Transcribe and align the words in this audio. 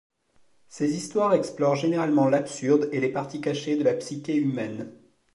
Ces 0.67 0.97
histoires 0.97 1.35
explorent 1.35 1.75
généralement 1.75 2.27
l'absurde 2.27 2.89
et 2.91 2.99
les 2.99 3.09
parties 3.11 3.39
cachées 3.39 3.77
de 3.77 3.83
la 3.83 3.93
psyché 3.93 4.35
humaine. 4.35 4.91